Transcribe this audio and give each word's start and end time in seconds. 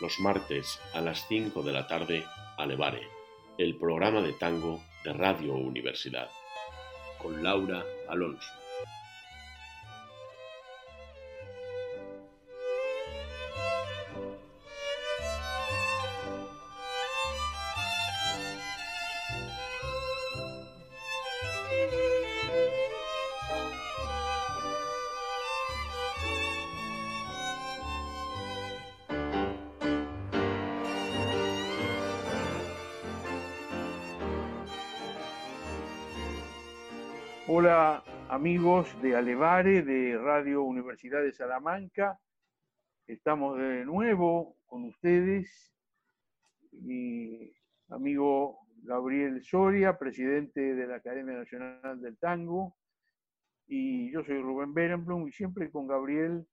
Los 0.00 0.20
martes 0.20 0.80
a 0.92 1.00
las 1.00 1.26
5 1.28 1.62
de 1.62 1.72
la 1.72 1.86
tarde 1.86 2.24
Alevare, 2.56 3.08
el 3.58 3.76
programa 3.76 4.20
de 4.20 4.32
tango 4.32 4.82
de 5.04 5.12
Radio 5.12 5.54
Universidad, 5.54 6.28
con 7.18 7.42
Laura 7.42 7.84
Alonso. 8.08 8.65
Hola 37.48 38.02
amigos 38.28 39.00
de 39.02 39.14
Alevare, 39.14 39.82
de 39.82 40.18
Radio 40.18 40.64
Universidad 40.64 41.22
de 41.22 41.32
Salamanca. 41.32 42.18
Estamos 43.06 43.56
de 43.56 43.84
nuevo 43.84 44.56
con 44.66 44.82
ustedes. 44.82 45.72
Mi 46.72 47.52
amigo 47.88 48.58
Gabriel 48.82 49.44
Soria, 49.44 49.96
presidente 49.96 50.74
de 50.74 50.88
la 50.88 50.96
Academia 50.96 51.38
Nacional 51.38 52.00
del 52.00 52.18
Tango. 52.18 52.74
Y 53.68 54.10
yo 54.10 54.24
soy 54.24 54.40
Rubén 54.40 54.74
Berenblum 54.74 55.28
y 55.28 55.32
siempre 55.32 55.70
con 55.70 55.86
Gabriel, 55.86 56.44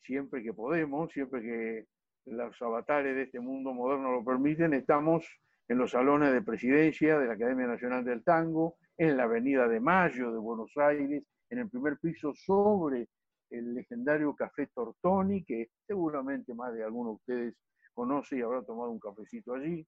siempre 0.00 0.42
que 0.42 0.54
podemos, 0.54 1.12
siempre 1.12 1.42
que 1.42 1.86
los 2.24 2.62
avatares 2.62 3.14
de 3.14 3.24
este 3.24 3.38
mundo 3.38 3.74
moderno 3.74 4.10
lo 4.12 4.24
permiten, 4.24 4.72
estamos 4.72 5.26
en 5.68 5.76
los 5.76 5.90
salones 5.90 6.32
de 6.32 6.40
presidencia 6.40 7.18
de 7.18 7.26
la 7.26 7.34
Academia 7.34 7.66
Nacional 7.66 8.02
del 8.02 8.24
Tango, 8.24 8.78
en 8.96 9.16
la 9.16 9.24
Avenida 9.24 9.68
de 9.68 9.80
Mayo 9.80 10.32
de 10.32 10.38
Buenos 10.38 10.72
Aires, 10.76 11.24
en 11.50 11.58
el 11.58 11.68
primer 11.68 11.98
piso 11.98 12.32
sobre 12.34 13.08
el 13.50 13.74
legendario 13.74 14.34
Café 14.34 14.68
Tortoni, 14.74 15.44
que 15.44 15.70
seguramente 15.86 16.54
más 16.54 16.72
de 16.74 16.84
alguno 16.84 17.10
de 17.10 17.16
ustedes 17.16 17.54
conoce 17.92 18.38
y 18.38 18.42
habrá 18.42 18.62
tomado 18.62 18.90
un 18.90 19.00
cafecito 19.00 19.54
allí. 19.54 19.86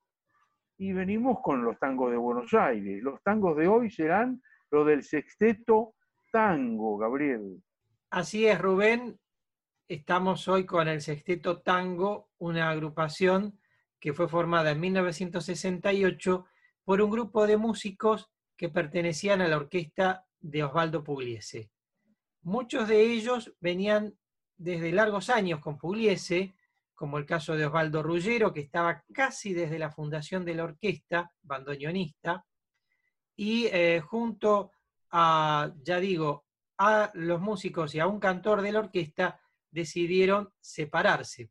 Y 0.77 0.93
venimos 0.93 1.39
con 1.43 1.65
los 1.65 1.79
tangos 1.79 2.11
de 2.11 2.17
Buenos 2.17 2.53
Aires. 2.53 3.03
Los 3.03 3.23
tangos 3.23 3.57
de 3.57 3.69
hoy 3.69 3.91
serán 3.91 4.43
los 4.71 4.87
del 4.87 5.03
sexteto 5.03 5.95
tango, 6.31 6.99
Gabriel. 6.99 7.63
Así 8.11 8.47
es, 8.47 8.61
Rubén. 8.61 9.19
Estamos 9.87 10.49
hoy 10.49 10.67
con 10.67 10.89
el 10.89 11.01
Sexteto 11.01 11.61
Tango, 11.61 12.31
una 12.39 12.71
agrupación 12.71 13.59
que 14.01 14.13
fue 14.13 14.29
formada 14.29 14.71
en 14.71 14.81
1968 14.81 16.47
por 16.85 17.01
un 17.01 17.11
grupo 17.11 17.47
de 17.47 17.57
músicos 17.57 18.34
pertenecían 18.69 19.41
a 19.41 19.49
la 19.49 19.57
orquesta 19.57 20.27
de 20.41 20.65
Osvaldo 20.65 21.03
Pugliese. 21.03 21.71
Muchos 22.43 22.89
de 22.89 23.03
ellos 23.03 23.55
venían 23.61 24.15
desde 24.57 24.93
largos 24.93 25.31
años 25.31 25.61
con 25.61 25.79
Pugliese, 25.79 26.55
como 26.95 27.19
el 27.19 27.27
caso 27.27 27.57
de 27.57 27.67
Osvaldo 27.67 28.03
Ruggero, 28.03 28.53
que 28.53 28.61
estaba 28.61 29.03
casi 29.13 29.53
desde 29.53 29.79
la 29.79 29.91
fundación 29.91 30.45
de 30.45 30.55
la 30.55 30.65
orquesta, 30.65 31.33
bandoneonista, 31.43 32.45
y 33.37 33.67
eh, 33.67 34.01
junto 34.01 34.73
a, 35.11 35.73
ya 35.83 35.99
digo, 35.99 36.45
a 36.79 37.11
los 37.15 37.41
músicos 37.41 37.95
y 37.95 38.01
a 38.01 38.07
un 38.07 38.21
cantor 38.21 38.63
de 38.63 38.73
la 38.73 38.81
orquesta, 38.81 39.41
decidieron 39.71 40.53
separarse. 40.61 41.51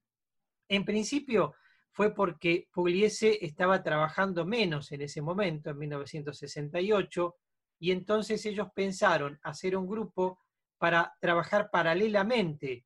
En 0.69 0.85
principio, 0.85 1.56
fue 1.94 2.14
porque 2.14 2.68
Pugliese 2.72 3.46
estaba 3.46 3.84
trabajando 3.84 4.46
menos 4.46 4.92
en 4.92 5.04
ese 5.04 5.22
momento, 5.22 5.70
en 5.70 5.78
1968, 5.78 7.36
y 7.80 7.92
entonces 7.92 8.44
ellos 8.48 8.70
pensaron 8.74 9.40
hacer 9.44 9.78
un 9.78 9.88
grupo 9.88 10.40
para 10.80 11.16
trabajar 11.22 11.70
paralelamente 11.72 12.86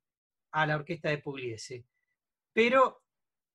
a 0.52 0.66
la 0.66 0.76
orquesta 0.76 1.08
de 1.08 1.18
Pugliese. 1.18 1.86
Pero 2.52 3.02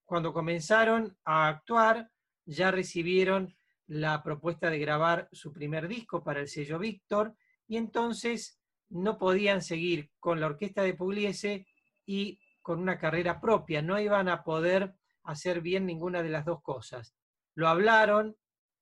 cuando 0.05 0.33
comenzaron 0.33 1.15
a 1.23 1.47
actuar, 1.49 2.09
ya 2.45 2.71
recibieron 2.71 3.55
la 3.85 4.23
propuesta 4.23 4.71
de 4.71 4.79
grabar 4.79 5.29
su 5.31 5.53
primer 5.53 5.87
disco 5.87 6.23
para 6.23 6.39
el 6.39 6.47
sello 6.47 6.79
Víctor, 6.79 7.35
y 7.67 7.77
entonces 7.77 8.59
no 8.89 9.19
podían 9.19 9.61
seguir 9.61 10.09
con 10.19 10.39
la 10.39 10.47
orquesta 10.47 10.81
de 10.81 10.95
Pugliese 10.95 11.67
y 12.07 12.39
con 12.63 12.79
una 12.79 12.97
carrera 12.97 13.39
propia, 13.39 13.83
no 13.83 13.99
iban 13.99 14.29
a 14.29 14.43
poder 14.43 14.95
hacer 15.23 15.61
bien 15.61 15.85
ninguna 15.85 16.23
de 16.23 16.29
las 16.29 16.45
dos 16.45 16.61
cosas. 16.61 17.15
Lo 17.55 17.67
hablaron 17.67 18.35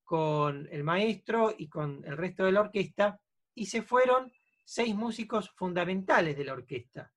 con 0.03 0.67
el 0.71 0.83
maestro 0.83 1.53
y 1.57 1.69
con 1.69 2.03
el 2.05 2.17
resto 2.17 2.45
de 2.45 2.51
la 2.51 2.61
orquesta 2.61 3.19
y 3.53 3.67
se 3.67 3.81
fueron 3.81 4.31
seis 4.65 4.95
músicos 4.95 5.49
fundamentales 5.55 6.37
de 6.37 6.45
la 6.45 6.53
orquesta. 6.53 7.11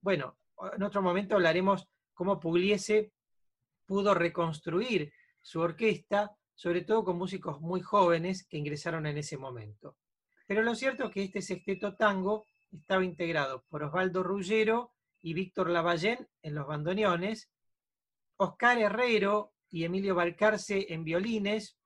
Bueno, 0.00 0.38
en 0.74 0.82
otro 0.82 1.02
momento 1.02 1.34
hablaremos 1.34 1.88
cómo 2.14 2.40
Pugliese 2.40 3.12
pudo 3.84 4.14
reconstruir 4.14 5.12
su 5.40 5.60
orquesta, 5.60 6.36
sobre 6.54 6.82
todo 6.82 7.04
con 7.04 7.18
músicos 7.18 7.60
muy 7.60 7.80
jóvenes 7.80 8.46
que 8.46 8.56
ingresaron 8.58 9.06
en 9.06 9.18
ese 9.18 9.36
momento. 9.36 9.96
Pero 10.46 10.62
lo 10.62 10.74
cierto 10.74 11.04
es 11.04 11.10
que 11.12 11.22
este 11.24 11.42
sexteto 11.42 11.94
tango 11.94 12.46
estaba 12.72 13.04
integrado 13.04 13.64
por 13.68 13.82
Osvaldo 13.82 14.22
Ruggero 14.22 14.92
y 15.20 15.34
Víctor 15.34 15.70
Lavallén 15.70 16.28
en 16.42 16.54
los 16.54 16.66
bandoneones, 16.66 17.50
Oscar 18.36 18.78
Herrero 18.78 19.54
y 19.70 19.84
Emilio 19.84 20.14
Balcarce 20.14 20.86
en 20.92 21.04
violines, 21.04 21.78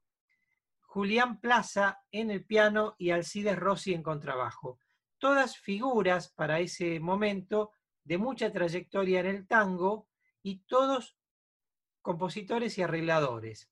Julián 0.82 1.40
Plaza 1.40 2.00
en 2.10 2.30
el 2.30 2.44
piano 2.44 2.96
y 2.98 3.10
Alcides 3.10 3.58
Rossi 3.58 3.94
en 3.94 4.02
contrabajo. 4.02 4.78
Todas 5.18 5.56
figuras 5.56 6.32
para 6.32 6.60
ese 6.60 6.98
momento 6.98 7.72
de 8.04 8.18
mucha 8.18 8.52
trayectoria 8.52 9.20
en 9.20 9.26
el 9.26 9.46
tango 9.46 10.08
y 10.42 10.64
todos 10.64 11.16
compositores 12.02 12.76
y 12.78 12.82
arregladores. 12.82 13.70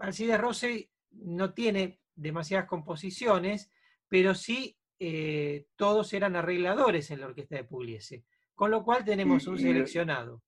Alcides 0.00 0.40
Rossi 0.40 0.90
no 1.12 1.54
tiene 1.54 2.00
demasiadas 2.14 2.66
composiciones, 2.66 3.70
pero 4.08 4.34
sí 4.34 4.76
eh, 4.98 5.68
todos 5.76 6.12
eran 6.12 6.36
arregladores 6.36 7.10
en 7.10 7.20
la 7.20 7.26
orquesta 7.26 7.56
de 7.56 7.64
Pugliese, 7.64 8.24
con 8.54 8.70
lo 8.70 8.84
cual 8.84 9.04
tenemos 9.04 9.46
un 9.46 9.58
seleccionado 9.58 10.42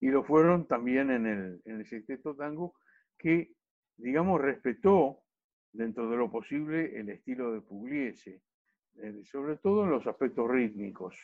y 0.00 0.08
lo 0.08 0.24
fueron 0.24 0.66
también 0.66 1.10
en 1.10 1.26
el, 1.26 1.62
en 1.64 1.76
el 1.80 1.86
sexteto 1.86 2.34
tango, 2.34 2.74
que, 3.18 3.52
digamos, 3.96 4.40
respetó 4.40 5.20
dentro 5.72 6.08
de 6.08 6.16
lo 6.16 6.30
posible 6.30 6.98
el 6.98 7.10
estilo 7.10 7.52
de 7.52 7.60
Pugliese, 7.60 8.40
eh, 8.96 9.22
sobre 9.24 9.58
todo 9.58 9.84
en 9.84 9.90
los 9.90 10.06
aspectos 10.06 10.50
rítmicos. 10.50 11.16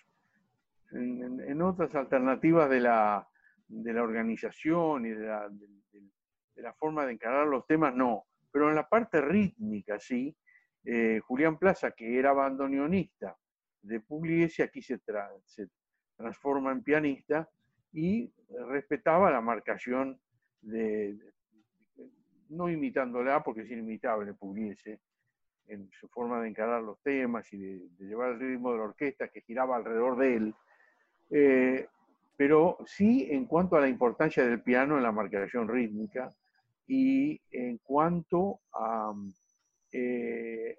En, 0.93 1.61
otras 1.62 1.94
alternativas 1.94 2.70
de 2.70 2.81
la, 2.81 3.26
de 3.67 3.93
la 3.93 4.02
organización 4.02 5.06
y 5.06 5.11
de 5.11 5.26
la, 5.26 6.73
forma 6.75 7.06
de 7.06 7.14
encarar 7.14 7.46
los 7.46 7.67
temas, 7.67 7.94
no. 7.94 8.25
Pero 8.52 8.69
en 8.69 8.76
la 8.76 8.88
parte 8.88 9.20
rítmica, 9.20 9.99
sí, 9.99 10.37
eh, 10.84 11.20
Julián 11.25 11.58
Plaza, 11.58 11.90
que 11.90 12.19
era 12.19 12.32
bandoneonista 12.32 13.37
de 13.82 14.00
Pugliese, 14.00 14.62
aquí 14.62 14.82
se 14.82 15.00
transforma 16.17 16.73
en 16.73 16.82
pianista 16.82 17.49
y 17.93 18.33
respetaba 18.71 19.31
la 19.31 19.41
marcación 19.41 20.19
de, 20.61 21.17
no 22.49 22.69
imitándola 22.69 23.43
porque 23.43 23.62
es 23.62 23.71
inimitable 23.71 24.35
Pugliese 24.35 25.00
en 25.69 25.91
su 25.99 26.09
forma 26.09 26.41
de 26.41 26.49
encarar 26.49 26.83
los 26.83 27.00
temas 27.03 27.53
y 27.53 27.59
de, 27.59 27.88
llevar 27.99 28.33
el 28.33 28.41
ritmo 28.41 28.73
de 28.73 28.79
la 28.79 28.85
orquesta 28.85 29.29
que 29.29 29.41
giraba 29.41 29.77
alrededor 29.77 30.17
de 30.17 30.35
él, 30.37 30.55
eh, 31.31 31.88
pero 32.37 32.79
sí 32.87 33.27
en 33.31 33.47
cuanto 33.47 33.77
a 33.77 33.81
la 33.81 33.88
importancia 33.88 34.44
del 34.44 34.62
piano 34.62 34.97
en 34.97 35.03
la 35.03 35.12
marcación 35.12 35.67
rítmica 35.69 36.31
y 36.87 37.41
en 37.50 37.79
cuanto 37.79 38.61
a 38.73 39.12
eh, 39.91 40.79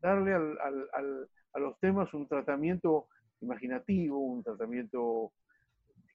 darle 0.00 0.34
a 0.34 1.58
los 1.58 1.78
temas 1.80 2.14
un 2.14 2.26
tratamiento 2.26 3.08
imaginativo, 3.40 4.18
un 4.18 4.42
tratamiento 4.42 5.32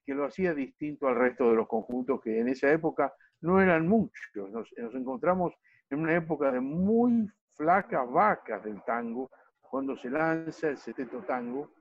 que 0.04 0.14
lo 0.14 0.24
hacía 0.24 0.54
distinto 0.54 1.06
al 1.06 1.16
resto 1.16 1.50
de 1.50 1.56
los 1.56 1.68
conjuntos 1.68 2.20
que 2.20 2.40
en 2.40 2.48
esa 2.48 2.70
época 2.72 3.12
no 3.42 3.60
eran 3.60 3.86
muchos. 3.86 4.50
Nos, 4.50 4.68
encontramos 4.94 5.54
en 5.90 6.00
una 6.00 6.16
época 6.16 6.50
de 6.50 6.60
muy 6.60 7.28
flacas 7.54 8.10
vacas 8.10 8.64
del 8.64 8.82
tango, 8.84 9.30
cuando 9.60 9.96
se 9.96 10.10
lanza 10.10 10.68
el 10.68 10.78
seteto 10.78 11.22
tango. 11.22 11.74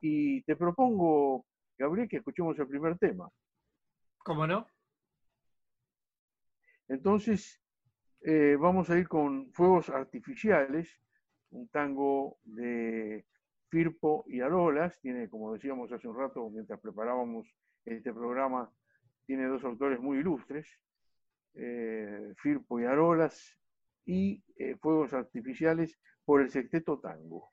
Y 0.00 0.42
te 0.42 0.56
propongo, 0.56 1.46
Gabriel, 1.76 2.08
que 2.08 2.18
escuchemos 2.18 2.58
el 2.58 2.68
primer 2.68 2.98
tema. 2.98 3.28
¿Cómo 4.18 4.46
no? 4.46 4.66
Entonces, 6.88 7.60
eh, 8.22 8.56
vamos 8.58 8.90
a 8.90 8.98
ir 8.98 9.08
con 9.08 9.52
Fuegos 9.52 9.88
Artificiales, 9.88 11.00
un 11.50 11.68
tango 11.68 12.38
de 12.44 13.26
Firpo 13.68 14.24
y 14.28 14.40
Arolas. 14.40 14.98
Tiene, 15.00 15.28
como 15.28 15.52
decíamos 15.52 15.90
hace 15.92 16.08
un 16.08 16.16
rato, 16.16 16.48
mientras 16.50 16.80
preparábamos 16.80 17.52
este 17.86 18.12
programa, 18.12 18.70
tiene 19.26 19.46
dos 19.46 19.64
autores 19.64 20.00
muy 20.00 20.18
ilustres, 20.18 20.68
eh, 21.54 22.34
Firpo 22.36 22.80
y 22.80 22.84
Arolas, 22.84 23.56
y 24.04 24.42
eh, 24.56 24.76
Fuegos 24.76 25.12
Artificiales 25.14 25.98
por 26.24 26.40
el 26.40 26.50
Sexteto 26.50 26.98
Tango. 26.98 27.52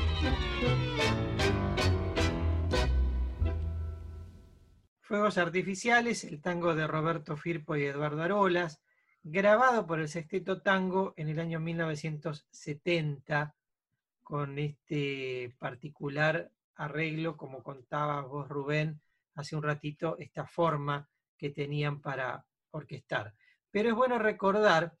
Fuegos 5.11 5.37
Artificiales, 5.37 6.23
el 6.23 6.39
tango 6.39 6.73
de 6.73 6.87
Roberto 6.87 7.35
Firpo 7.35 7.75
y 7.75 7.83
Eduardo 7.83 8.23
Arolas, 8.23 8.81
grabado 9.21 9.85
por 9.85 9.99
el 9.99 10.07
Sexteto 10.07 10.61
Tango 10.61 11.13
en 11.17 11.27
el 11.27 11.37
año 11.37 11.59
1970, 11.59 13.53
con 14.23 14.57
este 14.57 15.53
particular 15.59 16.49
arreglo, 16.75 17.35
como 17.35 17.61
contaba 17.61 18.21
vos 18.21 18.47
Rubén 18.47 19.01
hace 19.35 19.57
un 19.57 19.63
ratito, 19.63 20.15
esta 20.17 20.45
forma 20.45 21.09
que 21.37 21.49
tenían 21.49 21.99
para 21.99 22.45
orquestar. 22.69 23.33
Pero 23.69 23.89
es 23.89 23.95
bueno 23.95 24.17
recordar 24.17 24.95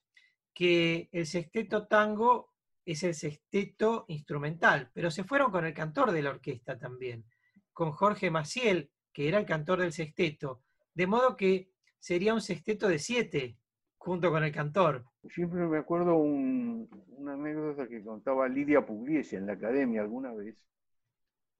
que 0.53 1.07
el 1.13 1.25
Sexteto 1.25 1.87
Tango 1.87 2.51
es 2.83 3.01
el 3.03 3.15
sexteto 3.15 4.03
instrumental, 4.09 4.89
pero 4.93 5.09
se 5.09 5.23
fueron 5.23 5.51
con 5.51 5.65
el 5.65 5.73
cantor 5.73 6.11
de 6.11 6.21
la 6.21 6.31
orquesta 6.31 6.77
también, 6.77 7.23
con 7.71 7.93
Jorge 7.93 8.29
Maciel, 8.29 8.91
que 9.13 9.27
era 9.27 9.39
el 9.39 9.45
cantor 9.45 9.79
del 9.79 9.91
sexteto, 9.91 10.61
de 10.93 11.07
modo 11.07 11.35
que 11.35 11.71
sería 11.99 12.33
un 12.33 12.41
sexteto 12.41 12.87
de 12.87 12.99
siete 12.99 13.57
junto 13.97 14.31
con 14.31 14.43
el 14.43 14.51
cantor. 14.51 15.05
Siempre 15.29 15.67
me 15.67 15.77
acuerdo 15.77 16.15
una 16.15 17.33
anécdota 17.33 17.87
que 17.87 18.03
contaba 18.03 18.47
Lidia 18.47 18.85
Pugliese 18.85 19.37
en 19.37 19.45
la 19.45 19.53
academia 19.53 20.01
alguna 20.01 20.33
vez, 20.33 20.55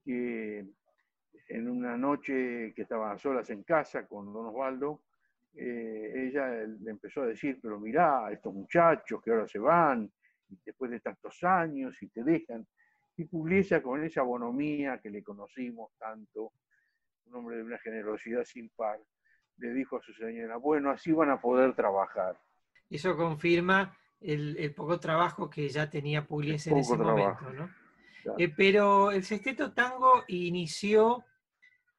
que 0.04 0.66
en 1.48 1.70
una 1.70 1.98
noche 1.98 2.74
que 2.76 2.82
estaban 2.82 3.20
solas 3.20 3.50
en 3.50 3.64
casa 3.64 4.08
con 4.08 4.34
don 4.34 4.48
Osvaldo, 4.48 5.04
eh, 5.54 6.14
ella 6.16 6.48
le 6.64 6.92
empezó 6.92 7.22
a 7.22 7.28
decir, 7.28 7.60
pero 7.62 7.80
mirá, 7.80 8.32
estos 8.32 8.54
muchachos 8.54 9.22
que 9.22 9.32
ahora 9.32 9.48
se 9.48 9.60
van, 9.60 10.12
después 10.66 10.90
de 10.92 11.00
tantos 11.00 11.44
años 11.44 12.02
y 12.02 12.08
te 12.08 12.24
dejan. 12.24 12.66
Y 13.18 13.26
Pugliese 13.26 13.82
con 13.82 14.04
esa 14.04 14.24
bonomía 14.24 15.00
que 15.00 15.10
le 15.10 15.22
conocimos 15.22 15.92
tanto, 16.00 16.54
un 17.26 17.36
hombre 17.36 17.58
de 17.58 17.64
una 17.64 17.78
generosidad 17.80 18.44
sin 18.46 18.70
par, 18.70 19.00
le 19.58 19.74
dijo 19.74 19.98
a 19.98 20.02
su 20.02 20.14
señora, 20.14 20.58
bueno, 20.58 20.92
así 20.92 21.12
van 21.12 21.30
a 21.30 21.40
poder 21.40 21.76
trabajar. 21.76 22.40
Eso 22.90 23.16
confirma 23.16 23.98
el, 24.20 24.74
poco 24.76 25.00
trabajo 25.00 25.50
que 25.50 25.70
ya 25.70 25.90
tenía 25.90 26.26
Pugliese 26.26 26.72
en 26.72 26.78
ese 26.78 26.98
momento, 26.98 27.52
¿no? 27.54 27.70
Eh, 28.38 28.50
pero 28.56 29.12
el 29.12 29.24
sexteto 29.24 29.74
tango 29.74 30.24
inició 30.28 31.26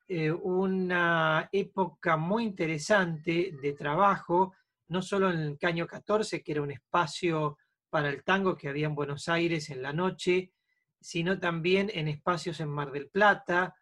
eh, 0.08 0.30
una 0.30 1.48
época 1.52 2.16
muy 2.16 2.44
interesante 2.44 3.54
de 3.60 3.72
trabajo, 3.72 4.54
no 4.88 5.02
solo 5.02 5.30
en 5.30 5.38
el 5.40 5.58
Caño 5.58 5.86
14, 5.86 6.42
que 6.42 6.52
era 6.52 6.62
un 6.62 6.70
espacio 6.70 7.58
para 7.90 8.08
el 8.08 8.22
tango 8.22 8.56
que 8.56 8.68
había 8.68 8.86
en 8.86 8.94
Buenos 8.94 9.28
Aires 9.28 9.70
en 9.70 9.82
la 9.82 9.92
noche, 9.92 10.52
sino 11.00 11.38
también 11.38 11.90
en 11.92 12.08
espacios 12.08 12.60
en 12.60 12.68
Mar 12.68 12.92
del 12.92 13.08
Plata, 13.08 13.74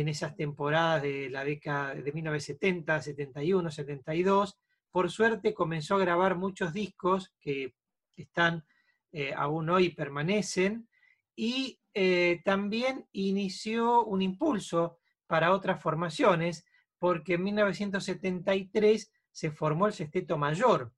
en 0.00 0.08
esas 0.08 0.34
temporadas 0.34 1.02
de 1.02 1.30
la 1.30 1.44
década 1.44 1.94
de 1.94 2.12
1970, 2.12 3.00
71, 3.00 3.70
72. 3.70 4.58
Por 4.90 5.10
suerte 5.10 5.54
comenzó 5.54 5.94
a 5.94 6.00
grabar 6.00 6.36
muchos 6.36 6.72
discos 6.72 7.32
que 7.40 7.74
están 8.16 8.64
eh, 9.12 9.32
aún 9.36 9.70
hoy 9.70 9.90
permanecen 9.90 10.88
y 11.36 11.78
eh, 11.94 12.40
también 12.44 13.06
inició 13.12 14.04
un 14.04 14.22
impulso 14.22 14.98
para 15.28 15.52
otras 15.52 15.80
formaciones 15.80 16.66
porque 16.98 17.34
en 17.34 17.44
1973 17.44 19.12
se 19.30 19.50
formó 19.52 19.86
el 19.86 19.92
Sexteto 19.92 20.36
Mayor, 20.36 20.92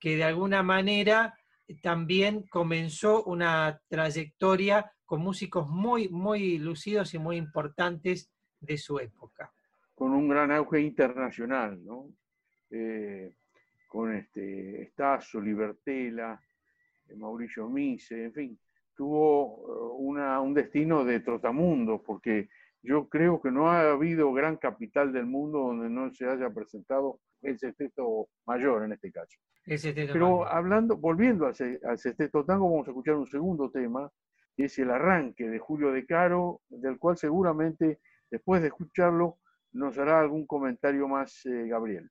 que 0.00 0.16
de 0.16 0.24
alguna 0.24 0.64
manera 0.64 1.38
también 1.82 2.42
comenzó 2.48 3.22
una 3.24 3.80
trayectoria 3.88 4.92
con 5.06 5.22
músicos 5.22 5.68
muy, 5.68 6.08
muy 6.08 6.58
lucidos 6.58 7.14
y 7.14 7.18
muy 7.18 7.36
importantes 7.36 8.30
de 8.60 8.76
su 8.76 8.98
época. 8.98 9.52
Con 9.94 10.12
un 10.12 10.28
gran 10.28 10.50
auge 10.50 10.80
internacional, 10.80 11.82
¿no? 11.82 12.10
Eh, 12.70 13.34
con 13.88 14.12
este 14.14 14.82
Estazo, 14.82 15.40
Libertela, 15.40 16.38
eh, 17.08 17.14
Mauricio 17.14 17.68
Mise, 17.68 18.24
en 18.24 18.32
fin, 18.32 18.58
tuvo 18.94 20.02
eh, 20.18 20.38
un 20.40 20.52
destino 20.52 21.04
de 21.04 21.20
trotamundo, 21.20 22.02
porque 22.02 22.48
yo 22.82 23.08
creo 23.08 23.40
que 23.40 23.50
no 23.50 23.70
ha 23.70 23.92
habido 23.92 24.32
gran 24.32 24.56
capital 24.56 25.12
del 25.12 25.26
mundo 25.26 25.58
donde 25.58 25.88
no 25.88 26.12
se 26.12 26.26
haya 26.26 26.50
presentado 26.50 27.20
el 27.42 27.58
sexteto 27.58 28.28
mayor 28.44 28.84
en 28.84 28.92
este 28.92 29.12
caso. 29.12 29.38
Pero 29.64 30.46
hablando, 30.46 30.96
volviendo 30.96 31.46
al, 31.46 31.54
al 31.84 31.98
sexteto 31.98 32.44
tango, 32.44 32.70
vamos 32.70 32.88
a 32.88 32.90
escuchar 32.90 33.14
un 33.14 33.26
segundo 33.26 33.70
tema, 33.70 34.10
es 34.64 34.78
el 34.78 34.90
arranque 34.90 35.48
de 35.48 35.58
Julio 35.58 35.92
de 35.92 36.06
Caro, 36.06 36.62
del 36.68 36.98
cual 36.98 37.16
seguramente 37.16 38.00
después 38.30 38.62
de 38.62 38.68
escucharlo 38.68 39.38
nos 39.72 39.98
hará 39.98 40.20
algún 40.20 40.46
comentario 40.46 41.06
más 41.08 41.44
eh, 41.46 41.66
Gabriel. 41.68 42.10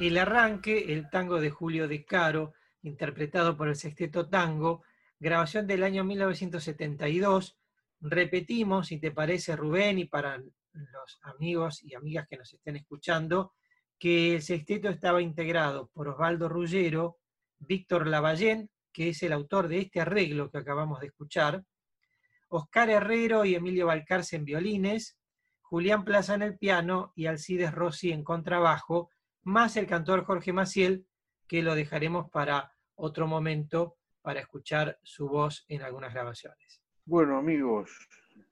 El 0.00 0.16
arranque, 0.16 0.92
el 0.92 1.10
tango 1.10 1.40
de 1.40 1.50
Julio 1.50 1.86
De 1.86 2.04
Caro, 2.04 2.54
interpretado 2.82 3.56
por 3.56 3.68
el 3.68 3.76
Sexteto 3.76 4.28
Tango, 4.28 4.82
grabación 5.18 5.66
del 5.66 5.82
año 5.82 6.04
1972. 6.04 7.58
Repetimos, 8.00 8.88
si 8.88 8.98
te 8.98 9.10
parece, 9.10 9.56
Rubén, 9.56 9.98
y 9.98 10.06
para 10.06 10.38
los 10.38 11.18
amigos 11.22 11.82
y 11.82 11.94
amigas 11.94 12.26
que 12.28 12.38
nos 12.38 12.52
estén 12.52 12.76
escuchando, 12.76 13.52
que 13.98 14.36
el 14.36 14.42
sexteto 14.42 14.88
estaba 14.88 15.20
integrado 15.20 15.90
por 15.92 16.08
Osvaldo 16.08 16.48
Ruggero, 16.48 17.18
Víctor 17.58 18.06
Lavallén, 18.06 18.70
que 18.92 19.10
es 19.10 19.22
el 19.22 19.34
autor 19.34 19.68
de 19.68 19.80
este 19.80 20.00
arreglo 20.00 20.50
que 20.50 20.58
acabamos 20.58 21.00
de 21.00 21.08
escuchar, 21.08 21.62
Oscar 22.48 22.88
Herrero 22.88 23.44
y 23.44 23.54
Emilio 23.54 23.86
Balcarce 23.86 24.36
en 24.36 24.46
violines, 24.46 25.18
Julián 25.60 26.04
Plaza 26.04 26.34
en 26.34 26.42
el 26.42 26.56
piano 26.56 27.12
y 27.14 27.26
Alcides 27.26 27.72
Rossi 27.72 28.10
en 28.10 28.24
contrabajo, 28.24 29.10
más 29.42 29.76
el 29.76 29.86
cantor 29.86 30.24
Jorge 30.24 30.52
Maciel, 30.52 31.06
que 31.46 31.62
lo 31.62 31.74
dejaremos 31.74 32.30
para 32.30 32.72
otro 32.94 33.26
momento 33.26 33.96
para 34.22 34.40
escuchar 34.40 34.98
su 35.02 35.28
voz 35.28 35.64
en 35.68 35.82
algunas 35.82 36.12
grabaciones. 36.12 36.82
Bueno, 37.06 37.38
amigos, 37.38 37.90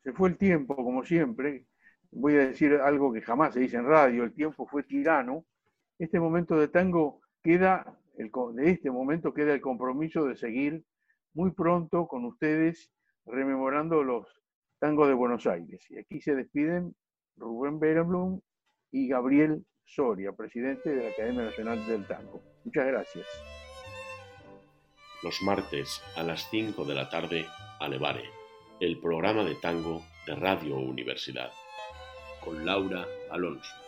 se 0.02 0.12
fue 0.12 0.30
el 0.30 0.38
tiempo, 0.38 0.74
como 0.74 1.04
siempre. 1.04 1.66
Voy 2.10 2.34
a 2.34 2.48
decir 2.48 2.74
algo 2.74 3.12
que 3.12 3.20
jamás 3.20 3.54
se 3.54 3.60
dice 3.60 3.76
en 3.76 3.86
radio, 3.86 4.24
el 4.24 4.32
tiempo 4.32 4.66
fue 4.66 4.82
tirano. 4.82 5.44
Este 5.98 6.18
momento 6.18 6.58
de 6.58 6.68
tango 6.68 7.20
queda, 7.42 7.98
el, 8.16 8.30
de 8.54 8.70
este 8.70 8.90
momento 8.90 9.34
queda 9.34 9.52
el 9.52 9.60
compromiso 9.60 10.24
de 10.24 10.36
seguir 10.36 10.82
muy 11.34 11.52
pronto 11.52 12.08
con 12.08 12.24
ustedes 12.24 12.90
rememorando 13.26 14.02
los 14.02 14.26
tangos 14.78 15.08
de 15.08 15.14
Buenos 15.14 15.46
Aires. 15.46 15.84
Y 15.90 15.98
aquí 15.98 16.20
se 16.20 16.34
despiden 16.34 16.94
Rubén 17.36 17.78
Berenblum 17.78 18.40
y 18.90 19.08
Gabriel 19.08 19.64
Soria, 19.88 20.32
presidente 20.32 20.90
de 20.90 21.04
la 21.04 21.10
Academia 21.10 21.44
Nacional 21.44 21.86
del 21.86 22.06
Tango. 22.06 22.42
Muchas 22.64 22.86
gracias. 22.86 23.26
Los 25.22 25.42
martes 25.42 26.02
a 26.16 26.22
las 26.22 26.48
5 26.50 26.84
de 26.84 26.94
la 26.94 27.08
tarde, 27.08 27.46
Alevare, 27.80 28.30
el 28.80 29.00
programa 29.00 29.44
de 29.44 29.56
tango 29.56 30.02
de 30.26 30.36
Radio 30.36 30.76
Universidad, 30.76 31.50
con 32.44 32.64
Laura 32.64 33.06
Alonso. 33.30 33.87